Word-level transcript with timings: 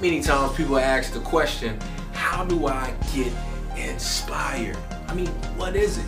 Many 0.00 0.22
times 0.22 0.56
people 0.56 0.78
ask 0.78 1.12
the 1.12 1.20
question, 1.20 1.78
how 2.14 2.42
do 2.46 2.68
I 2.68 2.94
get 3.12 3.30
inspired? 3.76 4.78
I 5.06 5.12
mean, 5.12 5.26
what 5.58 5.76
is 5.76 5.98
it? 5.98 6.06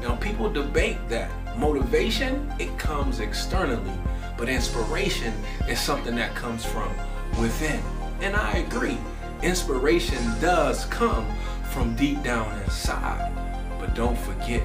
Now, 0.00 0.16
people 0.16 0.50
debate 0.50 0.96
that. 1.10 1.30
Motivation, 1.58 2.50
it 2.58 2.78
comes 2.78 3.20
externally, 3.20 3.92
but 4.38 4.48
inspiration 4.48 5.34
is 5.68 5.78
something 5.78 6.14
that 6.16 6.34
comes 6.34 6.64
from 6.64 6.90
within. 7.38 7.82
And 8.22 8.34
I 8.34 8.58
agree, 8.66 8.96
inspiration 9.42 10.24
does 10.40 10.86
come 10.86 11.26
from 11.70 11.94
deep 11.96 12.22
down 12.22 12.58
inside. 12.62 13.30
But 13.78 13.94
don't 13.94 14.16
forget, 14.16 14.62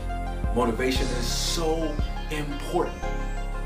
motivation 0.56 1.06
is 1.06 1.28
so 1.28 1.94
important 2.32 3.02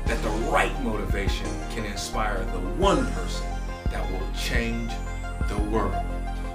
that 0.06 0.20
the 0.24 0.30
right 0.50 0.76
motivation 0.82 1.46
can 1.70 1.84
inspire 1.84 2.44
the 2.46 2.58
one 2.80 3.06
person 3.12 3.46
that 3.90 4.10
will 4.10 4.32
change 4.36 4.92
the 5.48 5.58
world. 5.70 5.94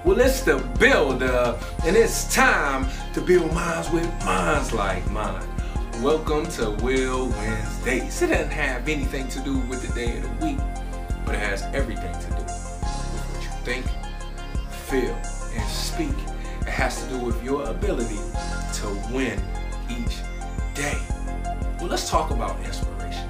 Well, 0.05 0.19
it's 0.19 0.41
the 0.41 0.57
builder, 0.79 1.57
and 1.85 1.95
it's 1.95 2.33
time 2.33 2.87
to 3.13 3.21
build 3.21 3.51
minds 3.53 3.89
with 3.91 4.07
minds 4.25 4.73
like 4.73 5.09
mine. 5.11 5.47
Welcome 6.01 6.45
to 6.51 6.71
Will 6.83 7.29
Winsdays. 7.29 8.21
It 8.21 8.29
doesn't 8.29 8.51
have 8.51 8.87
anything 8.87 9.27
to 9.29 9.39
do 9.39 9.59
with 9.61 9.87
the 9.87 9.93
day 9.95 10.17
of 10.17 10.23
the 10.23 10.45
week, 10.45 10.57
but 11.25 11.35
it 11.35 11.39
has 11.39 11.63
everything 11.73 12.11
to 12.11 12.27
do 12.27 12.43
with 12.43 12.83
what 12.83 13.43
you 13.43 13.49
think, 13.63 13.85
feel, 14.87 15.15
and 15.55 15.69
speak. 15.69 16.15
It 16.61 16.67
has 16.67 17.01
to 17.03 17.09
do 17.09 17.19
with 17.19 17.43
your 17.43 17.63
ability 17.69 18.19
to 18.73 19.13
win 19.13 19.41
each 19.89 20.17
day. 20.75 20.97
Well, 21.79 21.87
let's 21.87 22.09
talk 22.09 22.31
about 22.31 22.59
inspiration. 22.65 23.29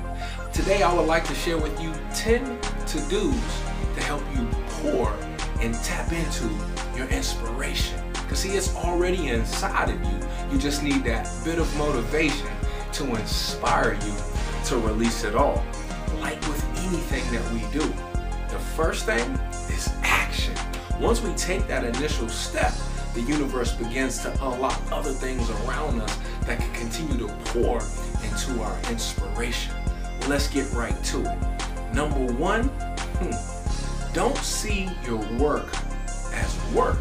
Today, 0.51 0.81
I 0.81 0.93
would 0.93 1.07
like 1.07 1.25
to 1.25 1.35
share 1.35 1.57
with 1.57 1.79
you 1.81 1.93
10 2.15 2.43
to-dos 2.87 3.63
to 3.63 3.72
help 4.13 4.35
you 4.35 4.47
pour 4.83 5.11
and 5.59 5.73
tap 5.83 6.11
into 6.11 6.47
your 6.95 7.07
inspiration. 7.07 7.99
Because 8.11 8.39
see, 8.39 8.51
it's 8.51 8.75
already 8.75 9.29
inside 9.29 9.89
of 9.89 9.99
you. 10.03 10.27
You 10.51 10.59
just 10.59 10.83
need 10.83 11.03
that 11.05 11.27
bit 11.43 11.57
of 11.57 11.77
motivation 11.77 12.47
to 12.91 13.15
inspire 13.15 13.93
you 13.93 14.13
to 14.65 14.77
release 14.77 15.23
it 15.23 15.33
all. 15.33 15.65
Like 16.19 16.39
with 16.41 16.63
anything 16.85 17.23
that 17.31 17.43
we 17.51 17.61
do, 17.71 17.87
the 18.49 18.59
first 18.75 19.07
thing 19.07 19.27
is 19.75 19.91
action. 20.03 20.53
Once 20.99 21.21
we 21.21 21.33
take 21.33 21.65
that 21.67 21.83
initial 21.83 22.29
step, 22.29 22.71
the 23.15 23.21
universe 23.21 23.71
begins 23.71 24.19
to 24.19 24.31
unlock 24.45 24.79
other 24.91 25.11
things 25.11 25.49
around 25.49 25.99
us 26.01 26.15
that 26.45 26.59
can 26.59 26.71
continue 26.73 27.17
to 27.17 27.33
pour 27.45 27.81
into 28.23 28.61
our 28.61 28.77
inspiration. 28.91 29.73
Let's 30.27 30.47
get 30.47 30.71
right 30.71 31.03
to 31.05 31.21
it. 31.21 31.95
Number 31.95 32.31
one, 32.33 32.65
hmm, 33.19 33.52
don't 34.13 34.37
see 34.37 34.89
your 35.05 35.17
work 35.37 35.67
as 36.31 36.73
work. 36.73 36.99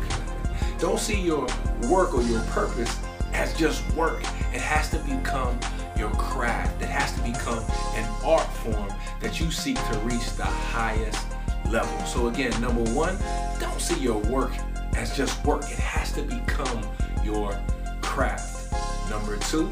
Don't 0.79 0.99
see 0.99 1.21
your 1.21 1.47
work 1.89 2.15
or 2.15 2.23
your 2.23 2.41
purpose 2.45 2.99
as 3.35 3.55
just 3.57 3.89
work. 3.95 4.21
It 4.53 4.61
has 4.61 4.91
to 4.91 4.99
become 5.01 5.59
your 5.97 6.11
craft. 6.13 6.81
It 6.81 6.89
has 6.89 7.13
to 7.13 7.21
become 7.21 7.63
an 7.95 8.09
art 8.25 8.51
form 8.55 8.89
that 9.21 9.39
you 9.39 9.51
seek 9.51 9.77
to 9.77 9.99
reach 9.99 10.33
the 10.37 10.45
highest 10.45 11.27
level. 11.71 11.99
So 12.07 12.29
again, 12.29 12.59
number 12.61 12.83
one, 12.93 13.19
don't 13.61 13.81
see 13.81 14.01
your 14.01 14.19
work 14.19 14.53
as 14.97 15.15
just 15.15 15.45
work. 15.45 15.63
It 15.65 15.79
has 15.79 16.13
to 16.13 16.23
become 16.23 16.83
your 17.22 17.61
craft. 18.01 18.72
Number 19.11 19.37
two, 19.37 19.71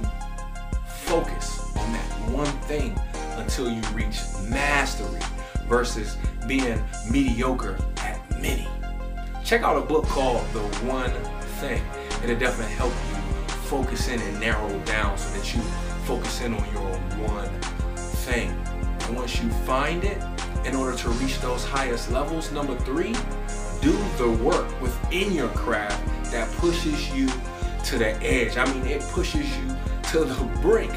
focus 1.06 1.74
on 1.76 1.92
that 1.92 2.30
one 2.30 2.52
thing 2.62 2.98
until 3.38 3.70
you 3.70 3.80
reach 3.94 4.20
mastery 4.48 5.20
versus 5.70 6.18
being 6.46 6.82
mediocre 7.10 7.78
at 7.98 8.20
many. 8.42 8.68
Check 9.44 9.62
out 9.62 9.78
a 9.78 9.86
book 9.86 10.04
called 10.04 10.46
The 10.52 10.60
One 10.84 11.12
Thing. 11.60 11.82
It'll 12.22 12.38
definitely 12.38 12.74
help 12.74 12.92
you 13.08 13.54
focus 13.70 14.08
in 14.08 14.20
and 14.20 14.40
narrow 14.40 14.78
down 14.80 15.16
so 15.16 15.30
that 15.38 15.54
you 15.54 15.62
focus 16.04 16.42
in 16.42 16.52
on 16.54 16.72
your 16.72 16.90
one 17.26 17.48
thing. 18.26 18.50
And 19.02 19.16
once 19.16 19.40
you 19.40 19.48
find 19.64 20.02
it, 20.04 20.20
in 20.64 20.74
order 20.74 20.96
to 20.96 21.08
reach 21.10 21.40
those 21.40 21.64
highest 21.64 22.10
levels, 22.10 22.52
number 22.52 22.76
three, 22.80 23.14
do 23.80 23.92
the 24.18 24.30
work 24.42 24.68
within 24.82 25.32
your 25.32 25.48
craft 25.50 26.04
that 26.32 26.50
pushes 26.58 27.10
you 27.14 27.28
to 27.84 27.96
the 27.96 28.10
edge. 28.22 28.58
I 28.58 28.70
mean, 28.74 28.86
it 28.86 29.00
pushes 29.12 29.46
you 29.56 29.76
to 30.10 30.24
the 30.24 30.44
brink 30.62 30.92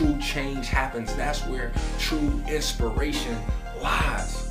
true 0.00 0.16
change 0.18 0.68
happens. 0.68 1.14
That's 1.14 1.44
where 1.46 1.72
true 1.98 2.42
inspiration 2.48 3.36
lies. 3.82 4.50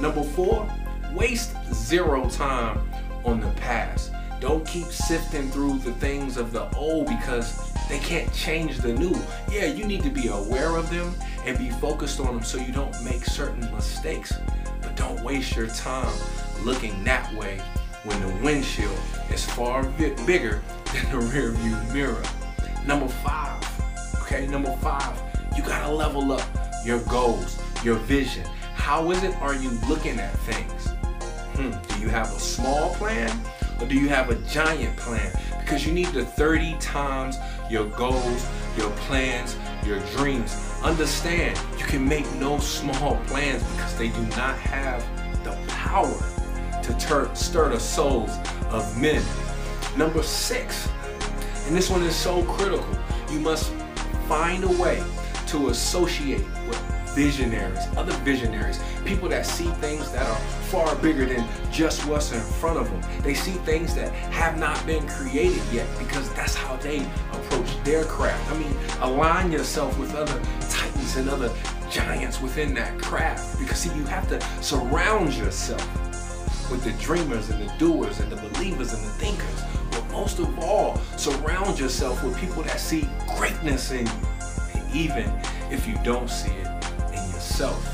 Number 0.00 0.22
four, 0.22 0.66
waste 1.12 1.54
zero 1.70 2.30
time 2.30 2.80
on 3.22 3.40
the 3.40 3.50
past. 3.60 4.12
Don't 4.40 4.66
keep 4.66 4.86
sifting 4.86 5.50
through 5.50 5.80
the 5.80 5.92
things 5.92 6.38
of 6.38 6.50
the 6.50 6.74
old 6.76 7.08
because 7.08 7.70
they 7.90 7.98
can't 7.98 8.32
change 8.32 8.78
the 8.78 8.94
new. 8.94 9.14
Yeah, 9.52 9.66
you 9.66 9.84
need 9.84 10.02
to 10.02 10.08
be 10.08 10.28
aware 10.28 10.76
of 10.76 10.88
them 10.88 11.12
and 11.44 11.58
be 11.58 11.68
focused 11.72 12.18
on 12.18 12.34
them 12.34 12.42
so 12.42 12.56
you 12.56 12.72
don't 12.72 12.98
make 13.04 13.26
certain 13.26 13.70
mistakes. 13.74 14.32
But 14.80 14.96
don't 14.96 15.22
waste 15.22 15.54
your 15.56 15.66
time 15.66 16.14
looking 16.62 17.04
that 17.04 17.30
way 17.34 17.60
when 18.04 18.18
the 18.22 18.34
windshield 18.42 18.98
is 19.30 19.44
far 19.44 19.82
bigger 20.24 20.62
than 20.94 21.10
the 21.10 21.18
rear 21.18 21.50
view 21.50 21.76
mirror. 21.92 22.22
Number 22.86 23.08
five, 23.08 23.55
okay, 24.36 24.46
number 24.46 24.72
five, 24.78 25.20
you 25.56 25.62
gotta 25.62 25.92
level 25.92 26.32
up 26.32 26.46
your 26.84 27.00
goals, 27.04 27.60
your 27.82 27.96
vision. 27.96 28.44
How 28.74 29.10
is 29.10 29.22
it 29.22 29.34
are 29.40 29.54
you 29.54 29.70
looking 29.88 30.18
at 30.20 30.32
things? 30.40 30.88
Hmm, 31.56 31.72
do 31.88 32.00
you 32.00 32.08
have 32.08 32.26
a 32.26 32.38
small 32.38 32.94
plan 32.94 33.40
or 33.80 33.86
do 33.86 33.94
you 33.94 34.08
have 34.08 34.30
a 34.30 34.34
giant 34.46 34.96
plan? 34.96 35.32
Because 35.60 35.86
you 35.86 35.92
need 35.92 36.08
to 36.08 36.24
30 36.24 36.76
times 36.78 37.36
your 37.70 37.86
goals, 37.86 38.46
your 38.76 38.90
plans, 39.06 39.56
your 39.84 40.00
dreams. 40.16 40.54
Understand, 40.82 41.58
you 41.78 41.84
can 41.86 42.06
make 42.06 42.30
no 42.34 42.58
small 42.58 43.16
plans 43.26 43.62
because 43.72 43.96
they 43.96 44.08
do 44.08 44.22
not 44.36 44.58
have 44.58 45.04
the 45.44 45.56
power 45.66 46.14
to 46.82 47.34
stir 47.34 47.70
the 47.70 47.80
souls 47.80 48.36
of 48.68 49.00
men. 49.00 49.22
Number 49.96 50.22
six, 50.22 50.88
and 51.66 51.74
this 51.74 51.90
one 51.90 52.02
is 52.02 52.14
so 52.14 52.44
critical. 52.44 52.86
You 53.30 53.40
must 53.40 53.72
find 54.28 54.64
a 54.64 54.82
way 54.82 55.02
to 55.46 55.68
associate 55.68 56.44
with 56.68 56.80
visionaries, 57.14 57.78
other 57.96 58.12
visionaries, 58.24 58.78
people 59.04 59.28
that 59.28 59.46
see 59.46 59.68
things 59.80 60.12
that 60.12 60.26
are 60.28 60.36
far 60.68 60.94
bigger 60.96 61.24
than 61.24 61.46
just 61.70 62.06
what's 62.06 62.32
in 62.32 62.40
front 62.40 62.78
of 62.78 62.90
them. 62.90 63.22
They 63.22 63.34
see 63.34 63.52
things 63.52 63.94
that 63.94 64.12
have 64.32 64.58
not 64.58 64.84
been 64.84 65.06
created 65.08 65.62
yet 65.72 65.88
because 65.98 66.32
that's 66.34 66.54
how 66.54 66.76
they 66.76 66.98
approach 67.32 67.82
their 67.84 68.04
craft. 68.04 68.52
I 68.52 68.58
mean, 68.58 68.76
align 69.00 69.50
yourself 69.50 69.98
with 69.98 70.14
other 70.14 70.38
titans 70.68 71.16
and 71.16 71.30
other 71.30 71.50
giants 71.90 72.42
within 72.42 72.74
that 72.74 72.98
craft 72.98 73.58
because 73.58 73.78
see, 73.78 73.96
you 73.96 74.04
have 74.04 74.28
to 74.28 74.40
surround 74.62 75.32
yourself 75.34 75.80
with 76.70 76.82
the 76.84 76.92
dreamers 77.02 77.48
and 77.48 77.66
the 77.66 77.72
doers 77.78 78.18
and 78.20 78.30
the 78.30 78.36
believers 78.48 78.92
and 78.92 79.02
the 79.02 79.10
thinkers 79.10 79.75
most 80.16 80.38
of 80.38 80.58
all, 80.60 80.96
surround 81.18 81.78
yourself 81.78 82.24
with 82.24 82.38
people 82.38 82.62
that 82.62 82.80
see 82.80 83.06
greatness 83.36 83.90
in 83.90 84.06
you, 84.06 84.12
even 84.94 85.30
if 85.70 85.86
you 85.86 85.94
don't 86.02 86.30
see 86.30 86.52
it 86.52 86.66
in 87.08 87.22
yourself. 87.34 87.84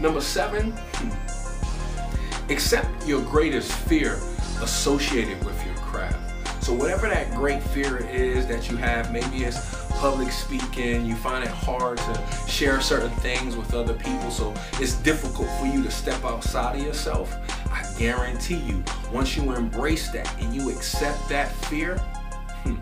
Number 0.00 0.22
seven, 0.22 0.72
hmm, 0.72 2.50
accept 2.50 3.06
your 3.06 3.20
greatest 3.20 3.70
fear 3.70 4.14
associated 4.62 5.44
with 5.44 5.62
your 5.66 5.74
craft. 5.76 6.18
So 6.64 6.72
whatever 6.72 7.06
that 7.06 7.34
great 7.34 7.62
fear 7.62 7.98
is 7.98 8.46
that 8.46 8.70
you 8.70 8.78
have, 8.78 9.12
maybe 9.12 9.44
it's 9.44 9.60
public 9.98 10.32
speaking, 10.32 11.04
you 11.04 11.14
find 11.16 11.44
it 11.44 11.50
hard 11.50 11.98
to 11.98 12.26
share 12.48 12.80
certain 12.80 13.10
things 13.18 13.56
with 13.56 13.74
other 13.74 13.94
people, 13.94 14.30
so 14.30 14.54
it's 14.80 14.94
difficult 14.94 15.48
for 15.60 15.66
you 15.66 15.82
to 15.82 15.90
step 15.90 16.24
outside 16.24 16.76
of 16.76 16.82
yourself 16.82 17.36
I 17.70 17.86
guarantee 17.98 18.56
you, 18.56 18.82
once 19.12 19.36
you 19.36 19.52
embrace 19.52 20.10
that 20.10 20.32
and 20.40 20.54
you 20.54 20.70
accept 20.70 21.28
that 21.28 21.52
fear, 21.66 21.98
hmm, 22.64 22.76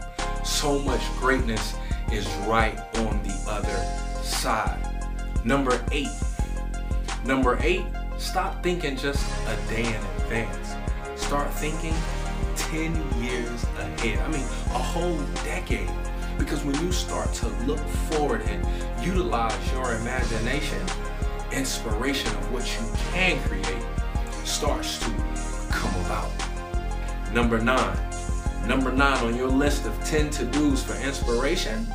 so 0.45 0.79
much 0.79 1.03
greatness 1.19 1.75
is 2.13 2.27
right 2.47 2.79
on 2.99 3.21
the 3.23 3.45
other 3.49 4.23
side. 4.23 4.79
Number 5.45 5.85
eight. 5.91 6.09
Number 7.25 7.59
eight, 7.61 7.85
stop 8.19 8.63
thinking 8.63 8.97
just 8.97 9.27
a 9.49 9.57
day 9.69 9.85
in 9.85 9.95
advance. 10.23 10.75
Start 11.17 11.53
thinking 11.55 11.95
10 12.57 12.95
years 13.23 13.65
ahead. 13.79 14.19
I 14.19 14.29
mean, 14.29 14.43
a 14.43 14.79
whole 14.79 15.19
decade. 15.45 15.91
Because 16.39 16.65
when 16.65 16.75
you 16.83 16.93
start 16.93 17.33
to 17.35 17.49
look 17.67 17.81
forward 18.11 18.43
and 18.43 18.67
utilize 19.05 19.73
your 19.73 19.95
imagination, 19.97 20.81
inspiration 21.53 22.31
of 22.37 22.53
what 22.53 22.65
you 22.81 22.87
can 23.13 23.39
create, 23.43 23.85
starts 24.45 24.99
to 25.01 25.11
come 25.71 25.95
about. 26.05 26.31
Number 27.33 27.59
nine. 27.59 27.97
Number 28.67 28.93
nine 28.93 29.25
on 29.25 29.35
your 29.35 29.49
list 29.49 29.87
of 29.87 30.05
10 30.05 30.31
to-dos 30.31 30.85
for 30.85 30.95
inspiration, 31.05 31.87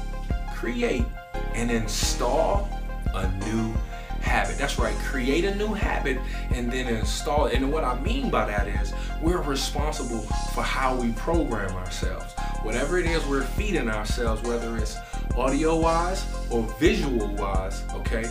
create 0.55 1.05
and 1.53 1.69
install 1.71 2.67
a 3.13 3.31
new 3.45 3.73
habit. 4.21 4.57
That's 4.57 4.79
right, 4.79 4.95
create 4.99 5.45
a 5.45 5.55
new 5.55 5.73
habit 5.73 6.17
and 6.51 6.71
then 6.71 6.87
install 6.87 7.45
it. 7.45 7.55
And 7.55 7.71
what 7.71 7.83
I 7.83 7.99
mean 8.01 8.29
by 8.29 8.45
that 8.45 8.67
is 8.67 8.93
we're 9.21 9.41
responsible 9.41 10.21
for 10.53 10.63
how 10.63 10.95
we 10.95 11.11
program 11.13 11.71
ourselves. 11.75 12.33
Whatever 12.63 12.97
it 12.97 13.05
is 13.05 13.25
we're 13.27 13.43
feeding 13.43 13.87
ourselves, 13.89 14.41
whether 14.41 14.75
it's 14.77 14.97
audio 15.37 15.79
wise 15.79 16.25
or 16.49 16.63
visual 16.79 17.27
wise, 17.35 17.83
okay, 17.93 18.25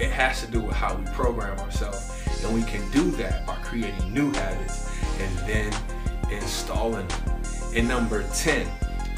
it 0.00 0.10
has 0.10 0.40
to 0.40 0.46
do 0.50 0.60
with 0.60 0.74
how 0.74 0.94
we 0.94 1.04
program 1.12 1.58
ourselves. 1.58 2.14
And 2.44 2.54
we 2.54 2.62
can 2.62 2.88
do 2.90 3.10
that 3.12 3.46
by 3.46 3.56
creating 3.56 4.12
new 4.12 4.32
habits 4.32 4.88
and 5.20 5.38
then 5.38 5.72
installing 6.30 7.06
them. 7.08 7.40
And 7.74 7.88
number 7.88 8.24
10, 8.34 8.66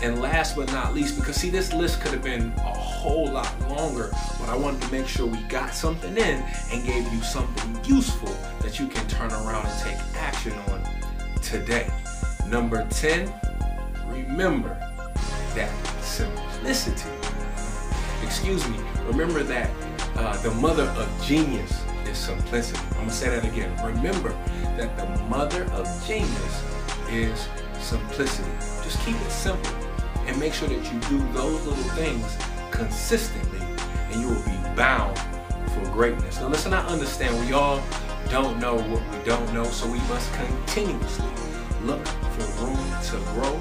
and 0.03 0.23
last 0.23 0.56
but 0.56 0.73
not 0.73 0.94
least, 0.94 1.17
because 1.17 1.37
see, 1.37 1.50
this 1.50 1.73
list 1.75 2.00
could 2.00 2.12
have 2.12 2.23
been 2.23 2.53
a 2.56 2.61
whole 2.61 3.31
lot 3.31 3.53
longer, 3.69 4.11
but 4.38 4.49
I 4.49 4.56
wanted 4.56 4.81
to 4.82 4.93
make 4.93 5.06
sure 5.06 5.27
we 5.27 5.43
got 5.43 5.75
something 5.75 6.17
in 6.17 6.43
and 6.73 6.87
gave 6.87 7.12
you 7.12 7.21
something 7.21 7.85
useful 7.85 8.35
that 8.62 8.79
you 8.79 8.88
can 8.88 9.06
turn 9.09 9.31
around 9.31 9.67
and 9.67 9.81
take 9.81 9.99
action 10.17 10.53
on 10.71 10.82
today. 11.43 11.91
Number 12.49 12.87
10, 12.91 13.32
remember 14.06 14.71
that 15.55 15.71
simplicity. 16.03 17.11
Excuse 18.23 18.67
me, 18.69 18.79
remember 19.06 19.43
that 19.43 19.71
uh, 20.16 20.36
the 20.42 20.50
mother 20.52 20.84
of 20.84 21.24
genius 21.24 21.82
is 22.06 22.18
simplicity. 22.18 22.80
I'm 22.92 23.00
gonna 23.00 23.10
say 23.10 23.28
that 23.30 23.44
again. 23.44 23.74
Remember 23.84 24.30
that 24.76 24.96
the 24.96 25.06
mother 25.24 25.64
of 25.72 25.86
genius 26.06 26.64
is 27.10 27.48
simplicity. 27.78 28.50
Just 28.82 28.98
keep 29.04 29.16
it 29.16 29.30
simple 29.30 29.74
and 30.26 30.38
make 30.38 30.52
sure 30.52 30.68
that 30.68 30.92
you 30.92 31.00
do 31.00 31.18
those 31.32 31.66
little 31.66 31.90
things 31.94 32.36
consistently 32.70 33.60
and 34.10 34.20
you 34.20 34.28
will 34.28 34.44
be 34.44 34.76
bound 34.76 35.18
for 35.72 35.84
greatness. 35.92 36.40
Now 36.40 36.48
listen, 36.48 36.72
I 36.72 36.86
understand 36.86 37.38
we 37.46 37.52
all 37.52 37.82
don't 38.28 38.58
know 38.58 38.76
what 38.76 39.02
we 39.18 39.24
don't 39.24 39.52
know, 39.52 39.64
so 39.64 39.90
we 39.90 39.98
must 40.00 40.32
continuously 40.34 41.28
look 41.82 42.06
for 42.06 42.64
room 42.64 43.02
to 43.04 43.16
grow. 43.32 43.60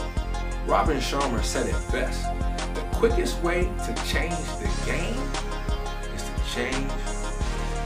Robin 0.66 0.98
Sharma 0.98 1.44
said 1.44 1.68
it 1.68 1.92
best. 1.92 2.24
The 2.76 2.82
quickest 2.94 3.42
way 3.42 3.64
to 3.86 4.04
change 4.06 4.36
the 4.60 4.70
game 4.86 5.18
change 6.54 6.92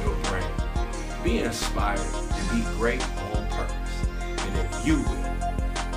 your 0.04 0.16
brain. 0.24 0.44
Be 1.24 1.40
inspired 1.40 2.00
and 2.00 2.50
be 2.52 2.62
great 2.78 3.02
on 3.34 3.48
purpose. 3.48 4.08
And 4.20 4.58
if 4.58 4.88
you 4.88 4.98
will, 4.98 5.34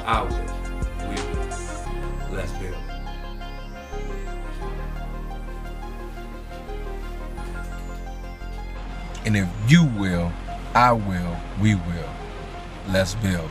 I 0.04 0.22
will, 0.22 1.08
we 1.08 1.14
will. 1.14 2.36
Let's 2.36 2.52
build. 2.52 2.74
And 9.24 9.36
if 9.36 9.48
you 9.68 9.84
will, 9.84 10.32
I 10.74 10.92
will, 10.92 11.36
we 11.60 11.74
will. 11.74 12.10
Let's 12.88 13.14
build. 13.16 13.50